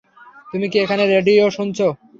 [0.51, 1.87] তুমি কি এখানে রেডিও শুনছো?